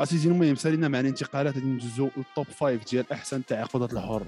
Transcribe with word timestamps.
اسيدي 0.00 0.28
المهم 0.28 0.54
سالينا 0.54 0.88
مع 0.88 1.00
الانتقالات 1.00 1.54
غادي 1.54 1.66
ندوزو 1.66 2.10
ال 2.16 2.23
top 2.23 2.46
five 2.46 2.90
ديال 2.90 3.12
أحسن 3.12 3.44
تعاقدات 3.46 3.92
الحرة. 3.92 4.26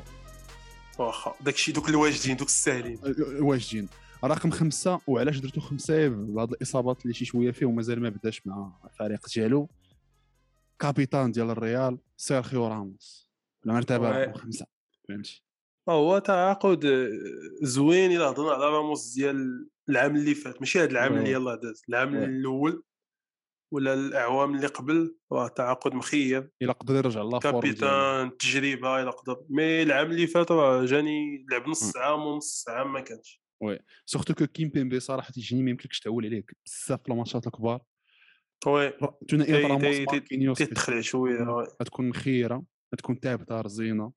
واخا 0.98 1.34
داكشي 1.40 1.72
دوك 1.72 1.88
الواجدين 1.88 2.36
دوك 2.36 2.48
الساهلين 2.48 2.98
واجدين. 3.40 3.88
رقم 4.24 4.50
خمسة 4.50 5.00
وعلاش 5.06 5.38
درتو 5.38 5.60
خمسة؟ 5.60 6.08
بهاد 6.08 6.52
الإصابات 6.52 7.02
اللي 7.02 7.14
شي 7.14 7.24
شوية 7.24 7.50
فيه 7.50 7.66
ومازال 7.66 8.02
ما 8.02 8.08
بداش 8.08 8.46
مع 8.46 8.72
الفريق 8.84 9.26
ديالو. 9.34 9.68
capitaine 10.78 11.32
ديال 11.32 11.50
الريال 11.50 11.98
سيرخيو 12.16 12.68
راموس. 12.68 13.30
المرتبه 13.66 14.32
خمسة. 14.32 14.66
فهمتي؟ 15.08 15.44
هو 15.88 16.18
تعاقد 16.18 17.10
زوين 17.62 18.12
الا 18.12 18.24
هضرنا 18.24 18.52
على 18.52 18.64
راموس 18.64 19.14
ديال 19.14 19.68
العام 19.88 20.16
اللي 20.16 20.34
فات. 20.34 20.60
ماشي 20.60 20.80
هذا 20.80 20.90
العام. 20.90 21.16
اللي 21.16 21.30
يلاه 21.30 21.54
داز 21.54 21.82
العام. 21.88 22.16
الأول. 22.16 22.82
ولا 23.72 23.94
الإعوام 23.94 24.54
اللي 24.54 24.66
قبل 24.66 25.16
راه 25.32 25.48
تعاقد 25.48 25.94
مخيب 25.94 26.50
الا 26.62 26.72
قدر 26.72 26.94
يرجع 26.94 27.22
ديالو. 27.22 27.38
كابيتان 27.38 28.36
تجربة 28.36 29.02
إلى 29.02 29.10
قدر 29.10 29.44
مي 29.48 29.82
العام 29.82 30.10
اللي 30.10 30.26
فات 30.26 30.52
راه 30.52 30.84
جاني 30.84 31.46
لعب. 31.50 31.68
نص 31.68 31.96
عام 31.96 32.20
ونص 32.20 32.64
عام 32.68 32.92
ما 32.92 33.00
كانش 33.00 33.44
سورتو 34.06 34.34
كو 34.34 34.46
كيم 34.46 34.68
بيمبي 34.68 35.00
صراحة 35.00 35.30
تيجيني 35.30 35.62
ما 35.62 35.70
يمكنلكش 35.70 36.00
تعول 36.00 36.26
عليه 36.26 36.44
بزاف 36.66 37.02
في 37.02 37.08
الماتشات 37.08 37.46
الكبار 37.46 37.80
وي 38.66 38.92
ثنائية 39.30 39.66
راموس 39.66 40.58
تيدخل 40.58 41.04
شوية 41.04 41.40
وي. 41.40 41.66
غتكون 41.82 42.08
مخيرة 42.08 42.62
غتكون 42.94 43.18
ثابته 43.22 43.60
رزينة 43.60 44.12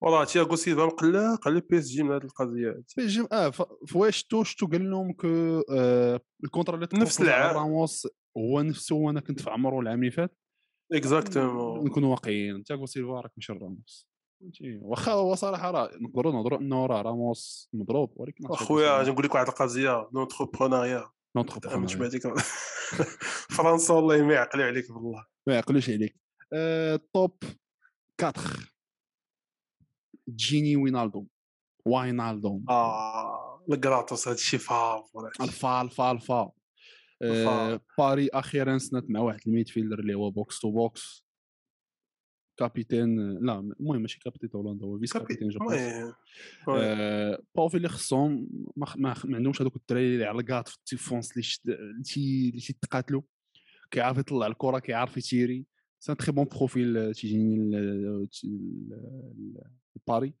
والله 0.00 0.24
تياغو 0.24 0.56
سيلفا 0.56 0.86
مقلق 0.86 1.48
على 1.48 1.62
بي 1.70 1.78
إس 1.78 1.88
جي 1.88 2.02
من 2.02 2.14
هذه 2.14 2.24
القضية 2.24 2.68
هذه. 2.70 2.84
في 2.88 3.06
جم... 3.06 3.26
آه. 3.32 3.50
فواش 3.88 4.16
شتو 4.16 4.44
شتو 4.44 4.66
قال 4.66 4.90
لهم 4.90 5.12
كو 5.12 5.62
آه 5.70 6.20
الكونترا 6.44 6.74
اللي 6.74 6.88
نفس 6.94 7.20
العام. 7.20 7.56
راموس 7.56 8.08
هو 8.38 8.60
نفسه 8.60 8.96
وأنا 8.96 9.20
كنت 9.20 9.40
في 9.40 9.50
عمره 9.50 9.80
العام 9.80 9.98
اللي 9.98 10.10
فات. 10.10 10.36
اكزاكتومون 10.92 11.86
نكونوا 11.86 12.10
واقعيين. 12.10 12.64
تياغو 12.64 12.86
سيلفا 12.86 13.20
راك 13.20 13.30
ماشي 13.36 13.52
راموس. 13.52 14.12
واخا 14.82 15.12
هو 15.12 15.34
صراحة 15.34 15.70
راه 15.70 15.90
نقدروا 16.00 16.32
نهضروا 16.32 16.58
أنه 16.58 16.86
راه 16.86 17.02
راموس 17.02 17.70
مضروب 17.72 18.12
ولكن 18.16 18.46
أخويا 18.46 18.98
غادي 18.98 19.10
نقول 19.10 19.24
لك 19.24 19.34
واحد 19.34 19.48
القضية 19.48 20.08
لونتربرونيا 20.12 21.10
فرنسا 23.56 23.94
والله 23.94 24.22
ما 24.22 24.34
يعقلوا 24.34 24.64
عليك 24.64 24.92
بالله. 24.92 25.26
ما 25.46 25.54
يعقلوش 25.54 25.90
عليك. 25.90 26.16
آه، 26.52 27.00
توب 27.14 27.42
4 28.22 28.34
جيني 30.28 30.76
وينالدوم 30.76 31.26
واينالدوم 31.86 32.64
آه 32.68 33.64
الكراتوس 33.72 34.28
هذا 34.28 34.36
الشيء 34.36 34.60
فافور 34.60 35.30
الفا 35.40 35.82
الفا 35.82 36.10
الفا. 36.10 36.52
آه،. 37.22 37.80
باري 37.98 38.28
أخيرا 38.28 38.78
سنت 38.78 39.10
مع 39.10 39.20
واحد 39.20 39.40
الميدفيلدر 39.46 39.98
اللي 39.98 40.14
هو 40.14 40.30
بوكس 40.30 40.60
تو 40.60 40.70
بوكس 40.70 41.24
كابيتان 42.58 43.38
لا 43.46 43.58
المهم 43.80 44.02
ماشي 44.02 44.18
كابيتان 44.18 44.50
هولندا 44.54 44.86
هو 44.86 44.98
فيس 44.98 45.12
كابيتان 45.12 45.48
جو. 45.48 45.58
آه، 46.68 47.42
بوفي 47.54 47.76
اللي 47.76 47.88
خصهم 47.88 48.48
ما, 48.76 49.14
عندهمش 49.24 49.62
هذوك 49.62 49.76
الدراري 49.76 50.14
اللي 50.14 50.24
على 50.24 50.40
الكاط 50.40 50.68
في 50.68 50.76
التيفونس 50.76 51.32
اللي 51.32 51.42
شد- 51.42 51.70
اللي 51.70 52.02
تي- 52.02 52.48
اللي 52.48 52.60
تيتقاتلوا 52.60 53.22
كيعرف 53.90 54.18
يطلع 54.18 54.46
الكرة 54.46 54.78
كيعرف 54.78 55.16
يتيري. 55.16 55.66
سان 56.02 56.16
تري 56.16 56.32
بون 56.32 56.44
بروفيل 56.44 57.14
تيجيني 57.14 57.56
ل- 57.56 57.70
ل- 57.70 58.28
ل- 58.44 59.64
لباري 59.96 60.34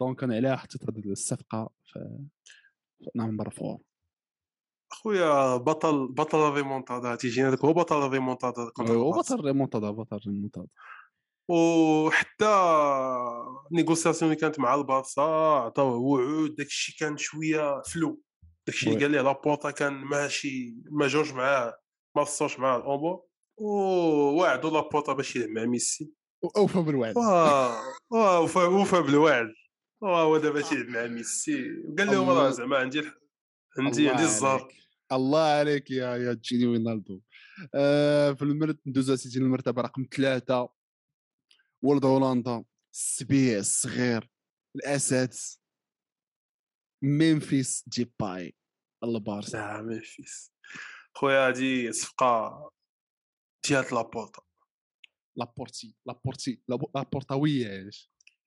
دونك 0.00 0.24
أنا 0.24 0.36
عليها 0.36 0.56
حطيت 0.56 0.82
هذه 0.90 1.12
الصفقة 1.12 1.70
في 1.84 2.18
number 3.16 3.50
four 3.50 3.80
أخويا 4.94 5.56
بطل 5.56 6.08
بطل 6.08 6.48
الريمونتادا. 6.48 7.14
تيجينا 7.14 7.48
هذاك 7.48 7.64
هو 7.64 7.72
بطل 7.72 8.06
الريمونتادا 8.06 8.70
contre 8.76 8.94
هو. 8.94 9.10
بطل 9.10 9.44
ريمونتادا 9.44 9.90
بطل 9.90 10.18
ريمونتادا 10.26 10.68
وحتى 11.50 12.54
négociations 13.72 14.30
اللي 14.30 14.40
كانت 14.40 14.60
مع 14.60 14.74
البارسا 14.74 15.22
عطاوه 15.64 15.96
وعود 15.96 16.54
داك 16.54 16.66
الشيء 16.66 16.96
كان 16.98 17.16
شوية 17.16 17.82
flou. 17.82 18.22
داك 18.66 18.74
الشيء 18.74 18.92
اللي. 18.92 19.04
قال 19.04 19.10
ليه 19.10 19.20
لابورتا 19.20 19.70
كان 19.70 19.92
ماشي 19.92 20.76
ما 20.90 21.06
جوش 21.06 21.32
معاه 21.32 21.74
ما 22.16 22.24
فصوش 22.24 22.58
معاه 22.58 22.78
الأمور. 22.78 23.22
ووعدوا 23.60 24.70
لابورتا 24.70 25.12
باش 25.12 25.36
يلعب 25.36 25.48
مع 25.48 25.64
ميسي. 25.64 26.12
أوفى 26.56 26.82
بالوعد. 26.82 27.16
واه 27.16 27.76
واه 28.10 28.40
وفى 28.40 28.58
وفى 28.58 29.02
بالوعد. 29.02 29.52
هو 30.04 30.38
دابا 30.38 30.60
تيلعب 30.60 30.86
مع 30.86 31.06
ميسي. 31.06 31.64
وقال 31.88 32.06
لهم 32.06 32.30
راه 32.30 32.50
زعما 32.50 32.76
عندي 32.76 33.02
عندي 33.78 34.08
عندي 34.10 34.22
الزهر. 34.22 34.68
الله 35.12 35.42
عليك 35.42 35.90
يا 35.90 36.16
يا 36.16 36.32
جيني 36.34 36.66
وينالدو 36.66 37.20
آه 37.74 38.32
في 38.32 38.42
المرت 38.42 38.80
ندوز 38.86 39.10
اسيدي 39.10 39.38
المرتبة 39.38 39.82
رقم 39.82 40.06
ثلاثة. 40.16 40.68
ولد 41.82 42.04
هولندا 42.04 42.64
السبيع 42.94 43.58
الصغير 43.58 44.30
الاسد 44.76 45.34
ممفيس 47.02 47.84
ديباي 47.86 48.56
البارسا 49.04 49.56
لا 49.56 49.82
ما 49.82 50.00
فيس 50.00 50.52
خويا 51.14 51.48
هادي 51.48 51.92
صفقة 51.92 52.70
ديال 53.68 53.84
لابورتا. 53.92 54.42
لابورتي 55.36 55.96
لابورتي 56.06 56.62
لابو- 56.68 56.90
لابورتاوية 56.94 57.90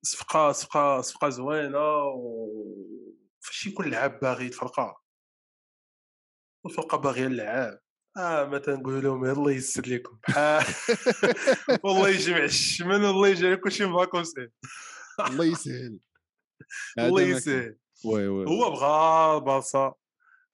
صفقة 0.05 0.51
صفقة 0.51 1.01
صفقة 1.01 1.29
زوينة 1.29 1.97
و 2.03 2.47
فاش 3.39 3.67
يكون 3.67 3.89
لعاب 3.89 4.19
باغي 4.19 4.45
يتفرقع 4.45 4.95
والفرقه 6.63 6.97
باغيه 6.97 7.27
اللعاب. 7.27 7.79
آه 8.17 8.45
ما 8.45 8.57
تنقول 8.57 9.03
لهم 9.03 9.25
الله 9.25 9.51
يسر 9.51 9.87
لكم. 9.87 10.17
بحال 10.27 10.65
والله 11.83 12.09
يجمع 12.09 12.43
الشمن 12.43 13.03
والله 13.03 13.27
يجي 13.27 13.55
كلشي 13.55 13.85
فاكونس 13.85 14.33
الله 15.19 15.45
يسهل. 15.45 15.99
الله 16.99 17.21
يسهل. 17.21 17.77
oui 18.05 18.27
oui 18.27 18.45
هو 18.47 18.71
بغى 18.71 19.37
البارسا. 19.37 19.93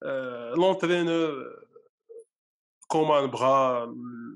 آه، 0.04 0.54
l'entraîneur 0.58 1.64
كومان 2.88 3.28
بغى 3.28 3.86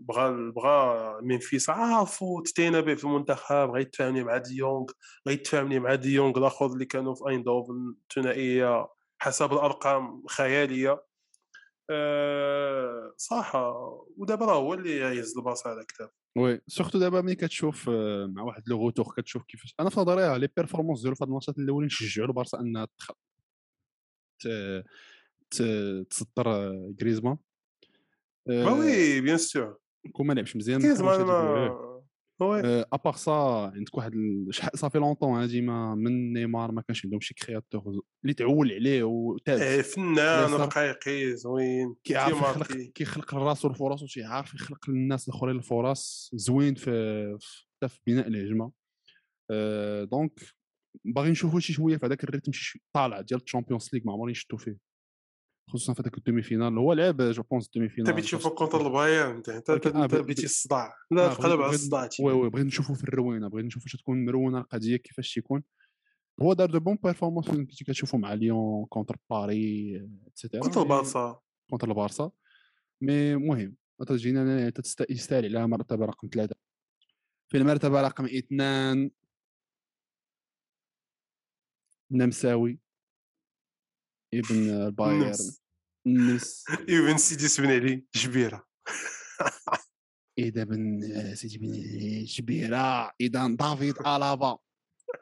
بغى 0.08 0.52
بغى 0.52 1.18
ممفيس 1.22 1.70
عارفو 1.70 2.42
تتينا 2.42 2.80
به 2.80 2.96
في 2.96 3.04
المنتخب 3.04 3.68
بغى 3.68 3.82
يتفاهمني 3.82 4.24
مع 4.24 4.38
ديونغ 4.38 4.86
بغى 5.26 5.34
يتفاهمني 5.34 5.80
مع 5.80 5.96
ديونغ 5.96 6.38
الآخر 6.38 6.66
اللي 6.66 6.86
كانوا 6.86 7.16
في 7.16 7.30
أيندوفن 7.30 7.96
ثنائية 8.16 8.88
حسب 9.20 9.54
الأرقام 9.54 10.24
خيالية. 10.28 11.04
أه 11.90 13.14
صراحة 13.18 13.74
ودابا 14.18 14.46
راه 14.46 14.56
هو 14.56 14.74
اللي 14.74 14.98
يهز 14.98 15.38
البارسا 15.38 15.70
على 15.70 15.86
كتاف 15.86 16.10
oui 16.38 16.62
surtout 16.68 17.00
دابا 17.00 17.22
ملي 17.22 17.36
كتشوف 17.36 17.90
آه، 17.90 18.26
مع 18.26 18.44
واحد 18.44 18.64
le 18.68 18.78
retour 18.78 19.14
كتشوف 19.18 19.44
كيفاش 19.44 19.76
أنا 19.80 19.90
في 19.90 20.00
نظري 20.00 20.40
les 20.40 20.50
performances 20.58 21.02
ديالو 21.02 21.16
في 21.16 21.24
هاد 21.24 21.28
الماتشات 21.28 21.58
الأولين 21.58 21.90
شجعوا 21.90 22.28
البارسا 22.28 22.60
إنها 22.60 22.88
تخ... 22.98 23.12
ت... 24.40 24.48
ت... 25.52 25.62
تسطر 26.10 26.50
آه، 26.50 26.94
غريزمان 27.02 27.38
ما 28.48 28.72
وي 28.72 29.22
بيان 29.22 29.38
سور 29.38 29.78
كون 30.12 30.28
ما 30.28 30.34
لعبش 30.34 30.56
مزيان 30.56 30.82
آه، 32.66 32.86
ابار 32.94 33.14
سا 33.16 33.32
عندك 33.76 33.98
واحد 33.98 34.14
ال- 34.14 34.48
شحال 34.52 34.80
صافي 34.80 34.98
لونطون 34.98 35.42
هادي 35.42 35.62
ما 35.62 35.96
من 35.96 36.34
نيمار 36.34 36.72
ما 36.72 36.82
كانش 36.82 37.06
عندهم 37.06 37.20
شي 37.20 37.34
كرياتور 37.34 38.02
اللي 38.24 38.34
تعول 38.34 38.72
عليه 38.72 39.04
وتاز 39.04 39.62
فنان. 39.82 40.18
رقيقي 40.54 41.36
زوين 41.36 41.96
كيعرف 42.04 42.44
كيخلق 42.96 43.36
راسو 43.36 43.68
الفرص 43.68 44.04
وتيعرف 44.04 44.54
يخلق 44.54 44.90
للناس 44.90 45.30
الاخرين 45.30 45.56
الفرص 45.56 46.30
زوين 46.34 46.76
في 46.76 46.92
حتى 47.84 47.94
في 47.94 48.00
بناء 48.08 48.28
الهجمه 48.28 48.72
دونك 50.06 50.40
باغي 51.06 51.32
نشوفوا 51.32 51.60
شي 51.60 51.74
شوية 51.74 51.98
في 51.98 52.06
هذاك 52.06 52.24
الريتم 52.24 52.52
طالع 52.96 53.22
ديال 53.22 53.42
الشامبيونز 53.44 53.90
ليغ 53.94 54.02
ما 54.06 54.14
عمرني 54.14 54.34
شفتو 54.34 54.58
فيه 54.58 54.78
خصوصا 55.68 55.94
في 55.94 56.02
هذاك 56.02 56.18
الدومي 56.18 56.42
فينال. 56.42 56.78
هو 56.78 56.94
لعب 56.94 57.22
جو 57.22 57.44
بونس 57.44 57.66
الدومي 57.66 57.90
فينال 57.90 58.10
انت 58.10 58.18
بتشوفه 58.20 58.50
كونتر 58.50 58.88
البايرن 58.88 59.36
انت 59.36 59.50
انت 59.50 59.70
ولكن- 59.70 59.96
آه، 59.96 60.06
بيتي 60.06 60.44
الصداع. 60.46 60.94
لا 61.12 61.26
آه، 61.32 61.34
تقلب 61.34 61.62
على 61.62 61.74
الصداع 61.76 62.10
وي 62.20 62.34
وي 62.34 62.50
بغيت 62.50 62.66
نشوفو 62.66 62.94
في 62.94 63.04
الروينة 63.04 63.48
بغيت 63.48 63.66
نشوفو 63.66 63.84
واش 63.86 63.96
تكون 63.96 64.26
مرونة 64.26 64.60
القضية 64.60 64.98
كيفاش 64.98 65.34
تيكون 65.34 65.64
هو 66.42 66.54
دار 66.54 66.70
دو 66.72 66.80
بون 66.80 66.98
بيرفورمانس 67.04 67.48
كنتي 67.50 67.86
كتشوفو 67.86 68.18
مع 68.18 68.34
ليون 68.34 68.86
كونتر 68.86 69.18
باري 69.30 69.96
اتسيتيرا 70.28 70.62
كونتر 70.64 70.82
البارسا. 70.82 71.40
كونتر 71.70 71.90
البارسا. 71.90 72.32
مي 73.02 73.36
مهم 73.36 73.76
تجينا 74.08 74.42
أنا 74.42 74.70
تست- 74.70 75.06
يستاهل 75.12 75.46
عليها 75.46 75.66
مرتبة 75.66 76.06
رقم 76.06 76.30
ثلاثة. 76.34 76.56
في 77.48 77.58
المرتبة 77.58 78.02
رقم 78.02 78.26
اثنان 78.26 79.12
نمساوي. 82.12 82.80
ابن 84.34 84.70
البايرن. 84.70 85.36
نمس 86.06 86.66
ايفن 86.90 87.18
سيدي 87.18 87.48
سبن 87.48 87.68
علي 87.68 88.06
جبيره 88.16 88.68
اذا 90.38 90.64
بن 90.64 91.02
سيدي 91.36 91.58
بن 91.58 91.72
جبيره 92.24 93.12
اذا 93.22 93.48
دافيد 93.48 93.98
الابا 94.00 94.58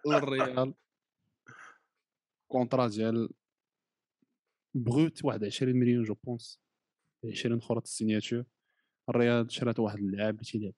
الريال 0.08 0.74
كونترا 2.48 2.88
ديال 2.88 3.30
بروت 4.76 5.26
واحد 5.26 5.44
20 5.44 5.76
مليون 5.76 6.04
جو 6.04 6.14
بونس 6.14 6.60
20 7.26 7.58
أخرى 7.58 7.78
السيناتور 7.78 8.44
الريال 9.10 9.52
شرات 9.52 9.80
واحد 9.80 9.98
اللاعب 9.98 10.34
اللي 10.34 10.46
تيلعب 10.46 10.74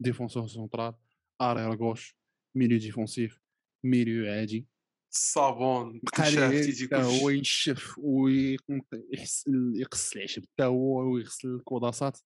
ديفونسور 0.00 0.46
سونترال 0.46 0.94
ارير 1.40 1.74
غوش 1.74 2.16
ميليو 2.54 2.78
ديفونسيف 2.78 3.40
ميليو 3.84 4.32
عادي 4.32 4.66
الصابون 5.12 6.00
هو 6.94 7.28
ينشف 7.28 7.98
ويقص 7.98 9.46
العشب 10.16 10.42
حتى 10.42 10.64
هو 10.64 11.12
ويغسل 11.12 11.48
الكوداسات 11.48 12.18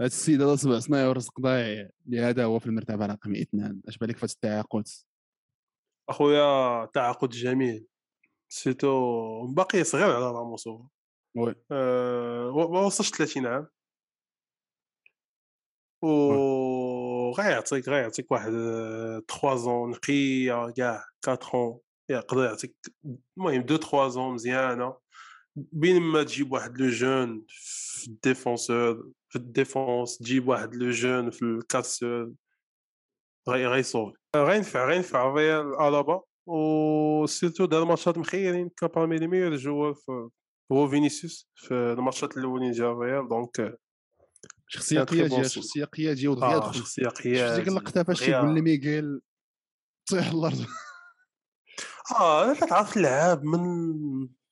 هذا 0.00 0.06
السيد 0.06 0.42
هذا 0.42 0.56
سبع 0.56 0.78
سنايا 0.78 1.08
ورزق 1.08 1.40
ضايع 1.40 1.90
لهذا 2.06 2.44
هو 2.44 2.58
في 2.58 2.66
المرتبة 2.66 3.06
رقم 3.06 3.34
اثنان. 3.34 3.80
اش 3.88 3.98
بالك 3.98 4.16
في 4.16 4.24
التعاقد؟ 4.24 4.88
أخويا 6.08 6.86
تعاقد 6.86 7.28
جميل. 7.28 7.86
سيتو 8.48 9.46
باقي 9.46 9.84
صغير 9.84 10.04
على 10.04 10.30
راموس 10.30 10.68
هو. 10.68 10.86
وي. 11.36 11.54
أه 11.70 12.68
ما 12.70 12.80
وصلش 12.80 13.10
30 13.10 13.46
عام. 13.46 13.66
و 16.02 16.06
غيعطيك 17.32 17.88
غيعطيك 17.88 18.30
واحد 18.32 18.50
3 19.28 19.56
زون 19.56 19.90
نقيه 19.90 20.70
كاع 20.70 21.04
4 21.28 21.80
يقدر 22.10 22.44
يعطيك 22.44 22.76
المهم 23.38 23.60
2 23.60 23.80
3 23.80 24.08
زون 24.08 24.34
مزيانة. 24.34 24.96
بين 25.56 26.02
ما 26.02 26.22
تجيب 26.22 26.52
واحد 26.52 26.80
لو 26.80 26.88
جون 26.88 27.44
في 27.48 28.06
الديفونسور 28.08 29.10
في 29.28 29.36
الديفونس 29.36 30.18
تجيب 30.18 30.48
واحد 30.48 30.74
لو 30.74 30.90
جون 30.90 31.30
في 31.30 31.42
الكاسور 31.42 32.32
غيصوفي 33.48 34.16
غينفع 34.36 34.88
غينفع 34.88 35.28
الريال 35.28 35.66
الابا 35.66 36.22
و 36.46 37.26
سيرتو 37.26 37.64
دار 37.64 37.84
ماتشات 37.84 38.18
مخيرين 38.18 38.68
كان 38.68 38.88
بارمي 38.88 39.16
لي 39.16 39.26
ميور 39.26 39.56
جوار 39.56 39.94
هو 40.72 40.88
فينيسيوس 40.88 41.50
في 41.54 41.74
الماتشات 41.74 42.36
الاولين 42.36 42.72
ديال 42.72 42.86
الريال 42.86 43.28
دونك 43.28 43.78
شخصية 44.72 45.02
قيادية 45.02 45.42
شخصية 45.42 45.84
قيادية 45.84 46.28
ودغيا 46.28 46.72
شخصية 46.72 47.08
قيادية. 47.08 47.56
ديك 47.56 47.68
اللقطه 47.68 48.02
فاش 48.02 48.22
يقول 48.22 48.54
لميغيل 48.54 49.20
طيح 50.10 50.26
الأرض. 50.26 50.66
آه 52.20 52.54
تعرف 52.54 52.94
تلعب 52.94 53.44
من 53.44 53.60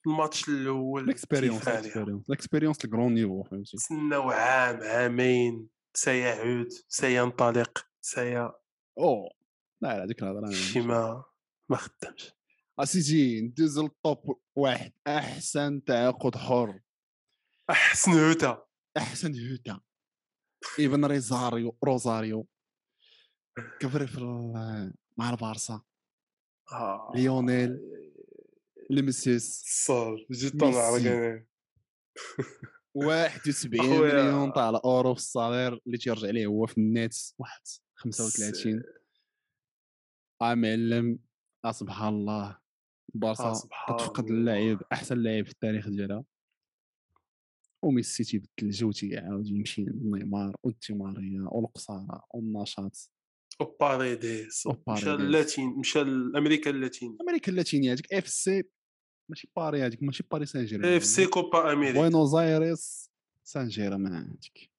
الماتش 0.07 0.49
الأول 0.49 1.05
الاكسبيريونس 1.05 1.69
الاكسبيريونس 1.69 2.85
الكرون 2.85 3.15
نيفو 3.15 3.43
فهمتي 3.43 3.77
تسناو 3.77 4.31
عام 4.31 4.81
عامين. 4.83 5.69
سيعود 5.95 6.69
سينطلق 6.89 7.87
سي 8.01 8.39
أوه. 8.99 9.31
لا 9.83 9.99
لا 9.99 10.07
ديك 10.07 10.23
الهضره 10.23 10.51
شي 10.51 10.81
ما 10.81 11.25
ما 11.71 11.77
خدامش. 11.77 12.33
اسيدي 12.79 13.41
ندوز 13.41 13.79
للطوب 13.79 14.41
واحد. 14.57 14.93
أحسن 15.07 15.85
تعاقد 15.85 16.37
حر. 16.37 16.81
أحسن 17.71 18.13
هوتا 18.13 18.67
أحسن 18.97 19.51
هوتا 19.51 19.81
إيفن 20.79 21.05
ريزاريو 21.05 21.77
روزاريو. 21.85 22.47
كفري 23.81 24.07
في 24.07 24.21
مع 25.17 25.31
البارسا. 25.31 25.83
آه. 26.73 27.13
ليونيل. 27.15 27.81
لمسيس 28.91 29.65
صار 29.67 30.27
جيت 30.31 30.61
طالع 30.61 30.79
على 30.79 31.47
71 32.95 33.81
مليون 34.01 34.51
طالع 34.51 34.79
الاورو 34.79 35.15
في 35.15 35.21
الصالير 35.21 35.81
اللي 35.87 35.99
تيرجع 35.99 36.31
ليه 36.31 36.47
هو 36.47 36.67
في 36.67 36.79
النت 36.79 37.15
واحد 37.39 37.61
35 37.95 38.83
آه 40.43 40.55
معلم. 40.55 41.19
آه 41.65 41.73
سبحان 41.73 42.15
الله. 42.15 42.59
بارسا 43.15 43.53
كتفقد 43.89 44.31
اللاعب 44.31 44.83
أحسن 44.93 45.19
لاعب 45.19 45.45
في 45.45 45.51
التاريخ 45.53 45.89
ديالها. 45.89 46.25
وميسي 47.83 48.25
تيبدل 48.25 48.49
الجو 48.63 48.93
تيعاود 48.93 49.47
يمشي 49.47 49.85
لنيمار 49.85 50.57
والتيمارية 50.63 51.41
والقصاره 51.41 52.25
والنشاط. 52.35 53.11
وباريديس 53.61 54.69
مشى 54.89 55.15
اللاتين 55.15 55.69
مشى 55.69 56.05
لامريكا 56.05 56.71
اللاتينية. 56.71 57.17
أمريكا 57.21 57.53
اللاتينية 57.53 57.93
هذيك 57.93 58.13
إف 58.13 58.29
سي 58.29 58.63
ماشي 59.31 59.51
باري 59.57 59.83
هذيك 59.83 60.03
ماشي 60.03 60.25
باري 60.31 60.47
سان 60.47 60.65
جيرمان 60.65 60.93
إف 60.93 61.05
سي 61.05 61.27
كوبا 61.27 61.73
أمريكا. 61.73 61.99
بوينوس 61.99 62.35
آيريس 62.35 63.11
سان 63.45 63.69
جيرمان 63.69 64.13
هذيك 64.13 64.71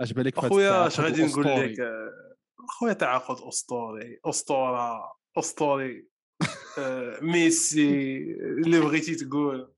اش 0.00 0.12
بالك 0.12 0.38
أخويا 0.38 0.86
اش 0.86 1.00
غادي 1.00 1.24
نقول 1.24 1.44
لك؟ 1.44 1.76
أخويا 2.68 2.92
تعاقد 2.92 3.48
أسطوري 3.48 4.20
أسطورة 4.24 5.12
أسطوري. 5.38 6.08
آه، 6.78 7.20
ميسي 7.22 8.16
اللي 8.64 8.80
بغيتي 8.80 9.14
تقول. 9.14 9.74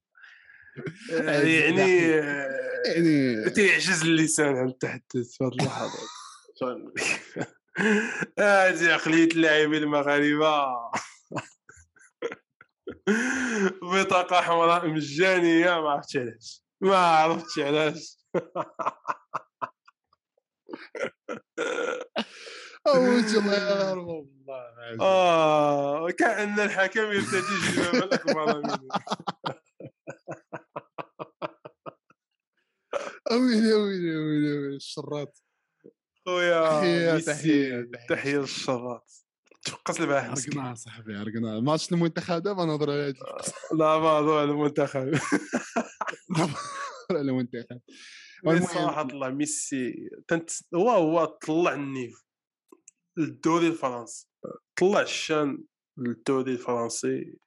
يعني 1.10 1.56
يعني 2.86 3.50
تيعجز 3.50 4.02
اللسان 4.02 4.56
عن 4.56 4.68
التحدث 4.68 5.36
في 5.36 5.44
هذه 5.44 5.52
اللحظات 5.52 6.08
هذه 8.38 8.92
عقليه 8.92 9.24
اللاعبين 9.24 9.82
المغاربة. 9.82 10.66
بطاقة 13.82 14.40
حمراء 14.40 14.88
مجانية 14.88 15.80
ما 15.80 15.90
عرفتش 15.90 16.16
علاش. 16.16 16.64
ما 16.80 16.96
عرفتش 16.96 17.58
علاش. 17.58 18.18
اوج 22.86 23.34
الله 23.36 23.92
رب 23.92 24.30
والله 24.50 25.00
آه 25.00 26.10
كأن 26.10 26.60
الحكم 26.60 27.00
يرتدي 27.00 27.74
جلبابا 27.74 28.04
الأكبر 28.04 28.56
منه. 28.58 28.78
ويلي 33.30 33.74
ويلي 33.74 34.16
ويلي 34.16 34.76
الشراط 34.76 35.42
خويا 36.26 37.18
تحية 37.18 37.90
تحية 38.08 38.38
للشراط 38.38 39.10
تفقس 39.62 40.00
البارح 40.00 40.24
عرقنا 40.24 40.74
صاحبي 40.74 41.16
عرقنا 41.16 41.60
ماتش 41.60 41.92
المنتخب 41.92 42.42
دابا 42.42 42.64
نهضروا 42.64 42.94
على 42.94 43.14
لا 43.78 43.98
ما 43.98 44.20
نهضروا 44.20 44.40
على 44.40 44.50
المنتخب. 44.50 45.10
على 47.10 47.20
المنتخب. 47.20 47.80
صراحة 48.60 49.02
طلع 49.02 49.28
ميسي 49.28 50.08
تنت 50.28 50.50
هو 50.74 50.90
هو 50.90 51.24
طلع 51.24 51.74
النيف 51.74 52.24
الدوري 53.18 53.66
الفرنسي. 53.66 54.28
طلع 54.76 55.00
الشان 55.00 55.64
للدوري 55.98 56.52
الفرنسي. 56.52 57.38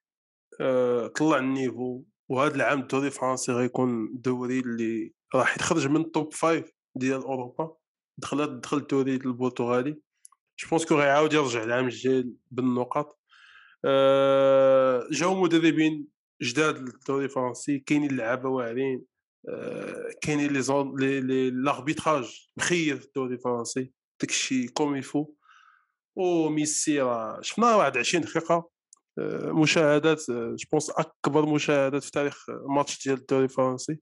أه 0.61 1.07
طلع 1.07 1.37
النيفو 1.37 2.03
وهذا 2.29 2.55
العام 2.55 2.79
الدوري 2.79 3.07
الفرنسي 3.07 3.51
غيكون 3.51 4.09
دوري 4.13 4.59
اللي 4.59 5.13
راح 5.35 5.57
يخرج 5.57 5.87
من 5.87 6.11
توب 6.11 6.33
فايف 6.33 6.71
ديال 6.95 7.23
أوروبا 7.23 7.75
دخلت 8.17 8.49
دخل 8.49 8.77
الدوري 8.77 9.15
البرتغالي. 9.15 10.01
جو 10.59 10.69
بونس 10.69 10.85
كو 10.85 10.95
غيعاود 10.95 11.33
يرجع 11.33 11.63
العام 11.63 11.85
الجاي 11.85 12.33
بالنقط 12.51 13.19
أه 13.85 15.07
جاو 15.11 15.41
مدربين 15.41 16.07
جداد 16.41 16.77
للدوري 16.77 17.25
الفرنسي 17.25 17.79
كاينين 17.79 18.17
لعابه 18.17 18.49
واعرين 18.49 19.05
أه 19.49 20.09
كاينين 20.21 20.53
لي 20.53 20.61
زون 20.61 20.99
لي 20.99 21.49
لاربيتراج 21.49 22.49
مخير 22.57 22.97
في 22.97 23.05
الدوري 23.05 23.33
الفرنسي. 23.35 23.91
داكشي 24.21 24.67
كوم 24.67 24.95
يفو 24.95 25.33
وميسي 26.15 27.01
راه 27.01 27.41
شفنا 27.41 27.75
واحد 27.75 27.97
20 27.97 28.23
دقيقة 28.23 28.69
آه، 29.19 29.51
مشاهدات 29.51 30.31
جو 30.31 30.67
بونس 30.71 30.89
أكبر 30.89 31.45
مشاهدات 31.45 32.03
في 32.03 32.11
تاريخ 32.11 32.45
ماتش 32.49 33.07
ديال 33.07 33.17
الدوري 33.17 33.43
الفرنسي. 33.43 33.99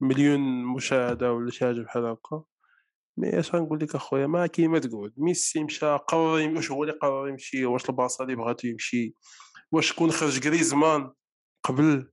مليون 0.00 0.64
مشاهدة 0.64 1.32
ولا 1.32 1.50
شي 1.50 1.64
حاجة 1.64 1.80
بحال 1.80 2.04
هكا. 2.04 2.42
mais 3.16 3.38
اش 3.38 3.54
غنقول 3.54 3.80
لك 3.80 3.94
اخويا؟ 3.94 4.26
ما 4.26 4.46
كيما 4.46 4.78
تقول. 4.78 5.12
ميسي 5.16 5.64
مشى 5.64 5.86
قرر 5.96 6.56
واش 6.56 6.70
هو 6.70 6.84
اللي 6.84 6.94
قرر 6.94 7.28
يمشي؟ 7.28 7.66
واش 7.66 7.90
البارصا 7.90 8.24
اللي 8.24 8.36
بغاتو 8.36 8.68
يمشي؟ 8.68 9.14
واش 9.72 9.92
كون 9.92 10.10
خرج 10.10 10.46
غريزمان 10.46 11.12
قبل 11.64 12.10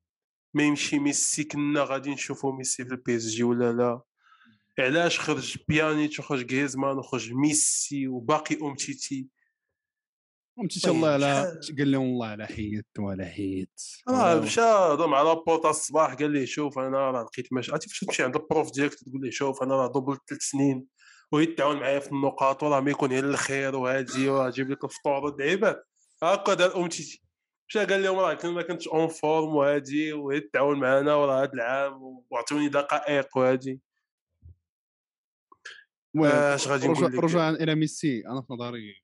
ما 0.54 0.64
يمشي 0.64 1.00
ميسي 1.00 1.44
كنا 1.44 1.84
غادي 1.84 2.14
نشوفو 2.14 2.52
ميسي 2.52 2.86
في 2.86 2.92
ال 2.92 3.16
PSG 3.16 3.44
ولا 3.44 3.72
لا؟ 3.74 4.02
علاش 4.80 5.20
خرج 5.20 5.58
بيانيتش 5.68 6.20
وخرج 6.20 6.56
غريزمان 6.56 6.98
وخرج 6.98 7.34
ميسي 7.34 8.08
وباقي 8.08 8.58
أمتيتي؟ 8.62 9.28
امتيتي 10.60 10.92
الله 10.92 11.08
على 11.10 11.60
قال 11.78 11.92
لهم 11.92 12.04
الله 12.04 12.28
على 12.28 12.48
حيت 12.48 12.88
ولا 13.00 13.26
حيت 13.26 13.82
آه 14.10 14.40
مشى 14.40 14.62
هضر 14.62 15.08
مع 15.08 15.22
لابورتا 15.22 15.70
الصباح 15.70 16.14
قال 16.14 16.32
لي 16.32 16.46
شوف 16.46 16.80
أنا 16.80 17.12
راه 17.12 17.24
لقيت 17.24 17.54
ماشي 17.54 17.72
عرفتي 17.72 17.90
فاش 17.90 18.00
تمشي 18.00 18.24
عند 18.24 18.36
ال 18.36 18.43
prof 18.43 18.72
ديالك 18.72 18.94
تقول 18.94 19.22
ليه 19.22 19.32
شوف 19.32 19.64
أنا 19.64 19.76
راه 19.76 19.92
doublé 19.92 20.18
ثلاث 20.30 20.42
سنين 20.42 20.88
ويتعاون 21.32 21.76
معايا 21.76 22.00
في 22.00 22.12
النقاط 22.12 22.64
وراه 22.64 22.80
ما 22.80 22.92
يكون 22.92 23.10
غير 23.10 23.24
الخير 23.24 23.76
وهادي 23.76 24.30
وجيب 24.30 24.72
لك 24.72 24.84
الفطور 24.84 25.26
والدعيبات 25.26 25.88
هكا 26.24 26.54
دار 26.54 26.78
امتيتي 26.78 27.24
مشى 27.70 27.86
قال 27.86 28.04
لهم 28.04 28.20
راه 28.20 28.38
ما 28.44 28.62
كنتش 28.62 28.88
en 28.88 29.08
forme 29.08 29.56
وهادي 29.56 30.14
ويتعاون 30.14 30.80
معنا 30.80 31.16
وراه 31.16 31.44
هذا 31.44 31.54
العام 31.54 32.24
وعطوني 32.30 32.70
دقائق 32.70 33.38
وهادي. 33.38 33.82
واش 36.16 36.68
غادي 36.68 36.88
نقول 36.88 37.06
لك؟ 37.06 37.24
رجوعا 37.24 37.50
إلى 37.52 37.76
ميسي 37.76 38.24
أنا 38.28 38.42
في 38.42 38.54
نظري 38.54 39.04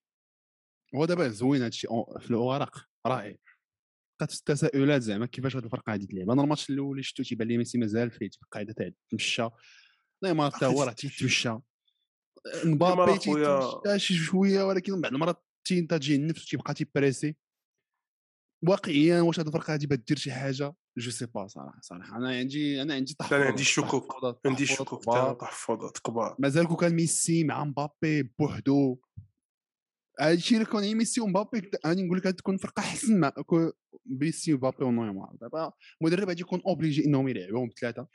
هو 0.95 1.05
دابا 1.05 1.29
زوين 1.29 1.61
هادشي. 1.61 1.87
في 2.19 2.31
الورق 2.31 2.85
رائع 3.07 3.35
بقات 4.19 4.33
التساؤلات 4.33 5.01
زعما 5.01 5.25
كيفاش 5.25 5.55
هاد 5.55 5.63
الفرقه 5.63 5.91
غادي 5.91 6.07
تلعب؟ 6.07 6.29
أنا 6.29 6.43
الماتش 6.43 6.69
الأول 6.69 6.91
اللي 6.91 7.03
شفتو 7.03 7.23
تيبان 7.23 7.47
لي 7.47 7.57
ميسي 7.57 7.77
مازال 7.77 8.11
فيه 8.11 8.29
القاعده 8.43 8.73
تاع 8.73 8.89
تمشى. 9.11 9.49
نيمار 10.23 10.51
حتى 10.51 10.65
هو 10.65 10.83
راه 10.83 10.91
تيتمشى 11.01 11.55
مبابي 12.65 13.19
شي 13.99 14.13
شوية 14.13 14.63
ولكن 14.63 15.01
بعض 15.01 15.13
المرات 15.13 15.43
أنت 15.71 15.93
تجي 15.93 16.15
النفس 16.15 16.45
تيبقى 16.45 16.73
تيبريسي 16.73 17.35
واقعيا 18.67 19.21
واش 19.21 19.39
هاد 19.39 19.47
الفرقة 19.47 19.77
بغات 19.77 19.99
دير 20.07 20.17
شي 20.17 20.31
حاجة؟ 20.31 20.75
je 20.97 21.11
sais 21.11 21.25
pas 21.25 21.47
صراحة 21.47 21.79
صراحة. 21.81 22.17
أنا 22.17 22.29
عندي 22.29 22.81
أنا 22.81 22.93
عندي 22.93 23.13
تحفظات 23.13 23.39
أنا 23.39 23.49
عندي 23.49 23.61
الشكوك 23.61 24.15
عندي 24.45 24.63
الشكوك 24.63 25.05
تحفظات 25.39 25.97
كبار. 25.97 26.35
مازال 26.39 26.67
كون 26.67 26.77
كان 26.77 26.93
ميسي 26.93 27.43
مع 27.43 27.63
مبابي 27.63 28.23
بوحدو. 28.39 28.99
هادشي 30.19 30.55
اللي 30.55 30.65
كون 30.65 30.95
ميسي 30.95 31.21
ومبابي 31.21 31.71
أنا 31.85 32.01
نقول 32.01 32.17
لك 32.17 32.23
تكون 32.23 32.57
فرقه 32.57 32.79
احسن 32.79 33.19
مع 33.19 33.33
ميسي 34.05 34.53
ومبابي 34.53 34.83
ونيمار 34.83 35.35
دابا 35.41 35.71
المدرب 36.01 36.27
غادي 36.27 36.41
يكون 36.41 36.61
obligé 36.67 37.05
إنهم 37.05 37.27
يلعبوهم 37.27 37.69
بثلاثه 37.69 38.07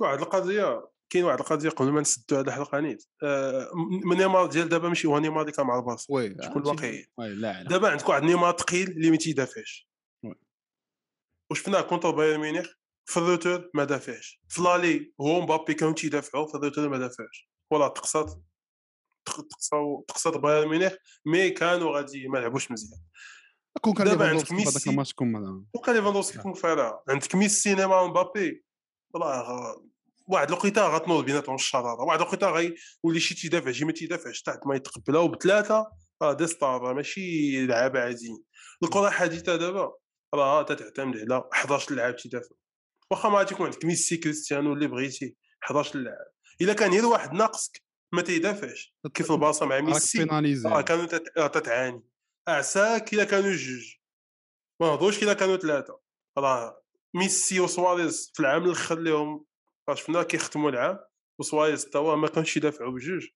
واحد 0.00 0.18
القضية 0.18 0.88
كاين 1.10 1.24
واحد 1.24 1.38
القضية 1.38 1.68
قبل 1.68 1.90
ما 1.92 2.00
نسدوا 2.00 2.40
هذه 2.40 2.46
الحلقة 2.46 2.80
نيت 2.80 3.04
آه 3.22 3.70
نيمار 4.16 4.46
ديال 4.46 4.68
دابا 4.68 4.88
ماشي 4.88 5.08
هو 5.08 5.18
نيمار 5.18 5.40
اللي 5.40 5.52
كان 5.52 5.66
مع 5.66 5.78
البارصا 5.78 6.10
شكون 6.40 6.66
واقعي 6.66 7.06
دابا 7.68 7.88
عندك 7.88 8.08
واحد 8.08 8.22
نيمار 8.22 8.56
ثقيل 8.58 8.90
اللي 8.90 9.10
ما 9.10 9.16
تيدافعش. 9.16 9.88
وشفناه 11.50 11.80
contre 11.80 12.10
بايرن 12.10 12.40
ميونخ 12.40 12.68
في 13.04 13.16
ال 13.16 13.24
retour 13.24 13.70
ما 13.74 13.84
دافعش. 13.84 14.40
في 14.48 14.62
l'aller 14.62 15.12
هو 15.20 15.40
مبابي 15.40 15.74
كانوا 15.74 15.94
تيدافعوا 15.94 16.46
في 16.46 16.54
ال 16.54 16.59
retour 16.59 16.88
ما 16.88 16.98
دافعش. 16.98 17.50
ولا 17.70 17.88
تقصد؟ 17.88 18.42
تقصد 20.08 20.36
بايرن 20.40 20.68
ميونخ 20.68 20.92
mais 21.26 21.50
كانوا 21.50 21.96
غادي 21.96 22.28
ما 22.28 22.38
لعبوش 22.38 22.70
مزيان. 22.70 23.00
كون 23.80 23.94
كان 23.94 24.06
دابا 24.06 24.32
ميسي. 24.32 25.14
كون 25.72 25.82
كان 25.84 25.94
ليفاندوفسكي 25.94 26.38
on 26.38 26.54
verra 26.54 27.02
عندك 27.08 27.34
ميسي 27.34 27.74
نيمار 27.74 28.08
مبابي. 28.08 28.64
راه 29.16 29.84
واحد 30.26 30.48
الوقيته 30.48 30.86
غتنوض 30.86 31.24
بيناتهم 31.24 31.54
الشراره 31.54 32.00
واحد 32.00 32.20
الوقيته 32.20 32.50
غيولي 32.50 33.20
شي 33.20 33.34
تيدافع 33.34 33.72
شي 33.72 33.84
ما 33.84 33.92
تيدافعش 33.92 34.42
تحت 34.42 34.58
ما 34.66 34.76
يتقبلها 34.76 35.20
وبثلاثه 35.20 35.86
راه 36.22 36.32
des 36.32 36.46
stars 36.46 36.94
ماشي 36.94 37.66
لعابه 37.66 38.00
عاديين 38.00 38.42
الكرة 38.82 39.08
الحديثه 39.08 39.56
دابا 39.56 39.92
راه 40.34 40.62
تتعتمد 40.62 41.16
على 41.16 41.44
11 41.52 41.94
لاعب 41.94 42.16
تيدافع. 42.16 42.54
واخا 43.10 43.28
ما 43.28 43.38
غادي 43.38 43.54
يكون 43.54 43.66
عندك 43.66 43.84
ميسي 43.84 44.16
كريستيانو 44.16 44.72
اللي 44.72 44.86
بغيتي 44.86 45.36
11 45.64 45.98
لاعب 45.98 46.26
إلا 46.60 46.72
كان 46.72 46.90
غير 46.90 47.06
واحد 47.06 47.32
ناقصك 47.32 47.81
ما 48.12 48.22
تيدافعش. 48.22 48.94
كيف 49.14 49.32
البلاصه 49.32 49.66
مع 49.66 49.80
ميسي 49.80 50.18
راه 50.68 50.80
كانوا 50.80 51.06
تتعاني. 51.48 52.02
اعساك 52.48 53.12
الا 53.12 53.24
كانوا 53.24 53.50
جوج. 53.50 53.96
ما 54.80 54.86
نهضروش 54.86 55.22
الا 55.22 55.32
كانوا 55.34 55.56
ثلاثة 55.56 56.00
راه 56.38 56.82
ميسي 57.14 57.60
وسواريز 57.60 58.32
في 58.34 58.40
العام 58.40 58.64
الآخر 58.64 58.98
لهم 58.98 59.46
شفنا 59.94 60.22
كيختموا 60.22 60.70
العام 60.70 60.98
وسوايز 61.40 61.84
توا 61.84 62.16
ما 62.16 62.28
كانش 62.28 62.56
يدافعوا 62.56 62.92
بجوج. 62.92 63.28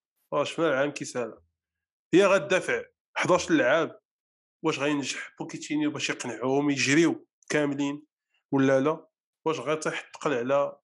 شفنا 0.44 0.68
العام 0.68 0.90
كيسال 0.90 1.38
هي 2.14 2.26
غتدافع 2.26 2.84
11 3.16 3.54
لعاب 3.54 4.00
واش 4.64 4.78
غينجح 4.78 5.34
بوكيتينيو 5.38 5.90
باش 5.90 6.10
يقنعوهم 6.10 6.70
يجريو 6.70 7.28
كاملين 7.48 8.06
ولا 8.52 8.80
لا؟ 8.80 9.06
واش 9.46 9.60
الثقل 9.60 10.34
على 10.34 10.78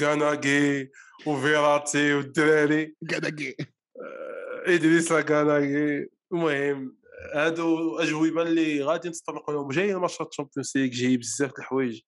غاناغي 0.00 0.90
وفيراتي 1.26 2.14
والدراري 2.14 2.96
غاناغي 3.12 3.56
آه، 3.60 4.74
ادريسا 4.74 5.20
غاناغي 5.30 6.08
المهم 6.32 6.96
هادو 7.34 7.98
أجوبة 7.98 8.42
اللي 8.42 8.82
غادي 8.82 9.08
نتطرقوا 9.08 9.54
لهم 9.54 9.68
جاي 9.68 9.94
ماتشات 9.94 10.28
ال 10.28 10.32
Champions 10.32 10.72
League 10.76 10.86
جاي 10.86 11.16
بزاف 11.16 11.50
د 11.50 11.58
الحوايج 11.58 12.00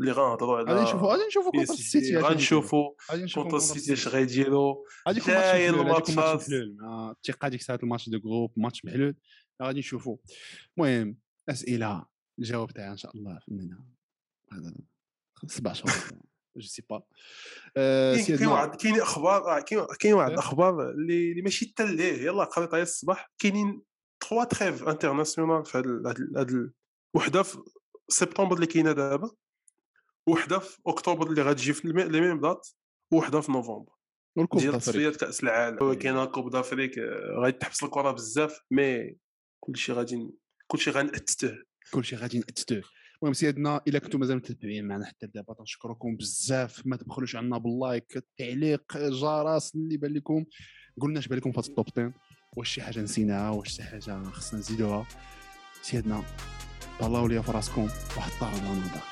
اللي 0.00 0.12
غنهضروا 0.12 0.58
على 0.58 0.72
غادي 0.72 0.82
نشوفوا 0.82 1.12
غادي 1.12 1.26
نشوفوا 1.26 1.50
contre 1.52 1.72
السيتي 1.72 2.16
غنشوفوا 2.16 2.90
contre 3.34 3.56
السيتي 3.56 3.92
اش 3.92 4.08
غيديروا 4.08 4.74
غادي 5.08 5.20
يكون 5.64 5.86
ماتش 5.86 6.10
محلول 6.10 6.76
الثقة 7.16 7.48
ديك 7.48 7.60
الساعة 7.60 7.78
الماتش 7.82 8.08
de 8.08 8.18
groupe 8.18 8.52
ماتش 8.56 8.84
محلول 8.84 9.14
غادي 9.62 9.78
نشوفوا. 9.78 10.16
المهم 10.78 11.18
أسئلة 11.48 12.06
الجواب 12.38 12.70
تاعها 12.70 12.92
إن 12.92 12.96
شاء 12.96 13.16
الله 13.16 13.38
فنانه 13.46 13.84
هذا 14.52 14.74
سبع 15.46 15.72
شهور 15.72 16.20
je 16.60 16.68
sais 16.68 16.82
pas 16.90 17.02
كاين 17.74 18.46
واحد 18.46 18.76
كاين 18.76 19.00
أخبار 19.00 19.60
كاين 20.00 20.14
واحد 20.14 20.30
الأخبار 20.30 20.90
اللي 20.90 21.42
ماشي 21.42 21.66
حتى 21.66 21.86
ليه 21.86 22.22
يلاه 22.22 22.44
قريتها 22.44 22.82
الصباح. 22.82 23.30
كاينين 23.38 23.82
trois 24.20 24.44
trêves 24.44 24.88
internationales 24.88 25.64
في 25.64 25.78
هذا 25.78 26.70
وحدة 27.14 27.42
في 27.42 27.58
سبتمبر 28.08 28.54
اللي 28.54 28.66
كاينة 28.66 28.92
دابا 28.92 29.30
وحدة 30.26 30.58
في 30.58 30.78
أكتوبر 30.86 31.26
اللي 31.26 31.42
غتجي 31.42 31.72
في 31.72 31.88
les 31.88 32.20
mêmes 32.20 32.40
dates 32.40 32.68
وحدة 33.12 33.40
في 33.40 33.52
نوفمبر. 33.52 33.92
ديال 34.54 34.78
تصفيات 34.78 35.16
كأس 35.16 35.42
العالم. 35.42 35.94
كاين 35.94 36.24
Coupe 36.24 36.50
d'Afrique 36.50 36.98
غادي 37.42 37.58
تحبس 37.58 37.82
الكرة 37.82 38.10
بزاف 38.10 38.60
mais 38.70 39.16
كلشي 39.60 39.92
غادي 39.92 40.30
كلشي 40.66 40.90
غنأتته. 40.90 41.58
كلشي 41.90 42.16
غادي 42.16 42.38
نأتته. 42.38 42.82
المهم 43.22 43.34
سيدنا 43.34 43.80
إلا 43.88 43.98
كنتم 43.98 44.20
مازال 44.20 44.36
متابعين 44.36 44.88
معنا 44.88 45.04
حتى 45.04 45.26
دابا 45.26 45.54
تنشكركم 45.54 46.16
بزاف. 46.16 46.86
ما 46.86 46.96
تبخلوش 46.96 47.36
عنا 47.36 47.58
بال 47.58 47.77
like 47.77 48.16
التعليق 48.16 48.96
جرس 48.96 49.74
اللي 49.74 49.96
بان 49.96 50.12
لكم. 50.12 50.44
قلنا 51.00 51.18
اش 51.18 51.28
بان 51.28 51.38
لكم 51.38 51.52
في 51.52 51.58
ال 51.58 51.65
top 51.65 51.86
10 51.92 52.12
واش 52.56 52.68
شي 52.68 52.82
حاجة 52.82 53.00
نسيناها؟ 53.00 53.50
واش 53.50 53.68
شي 53.68 53.82
حاجة 53.82 54.22
خصنا 54.22 54.58
نزيدوها؟ 54.60 55.06
سيدنا 55.82 56.22
طلعوا 57.00 57.28
لي 57.28 57.42
في 57.42 57.52
راسكم 57.52 57.82
واحد 58.16 58.32
الطار 58.32 58.52
الله 58.52 59.02